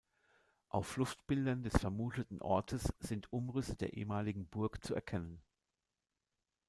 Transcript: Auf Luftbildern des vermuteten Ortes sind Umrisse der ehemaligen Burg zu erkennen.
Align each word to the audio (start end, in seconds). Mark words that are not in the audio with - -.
Auf 0.69 0.97
Luftbildern 0.97 1.61
des 1.61 1.77
vermuteten 1.77 2.41
Ortes 2.41 2.91
sind 3.01 3.31
Umrisse 3.31 3.75
der 3.75 3.93
ehemaligen 3.93 4.47
Burg 4.47 4.83
zu 4.83 4.95
erkennen. 4.95 5.43